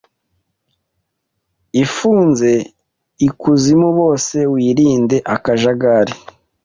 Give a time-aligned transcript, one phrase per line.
[1.83, 2.51] ifunze
[3.27, 6.13] ikuzimubose wirinde akajagari